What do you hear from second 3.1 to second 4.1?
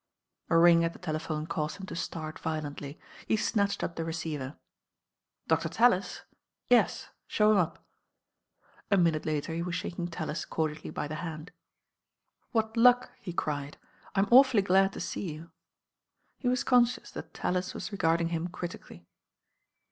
He snatched up the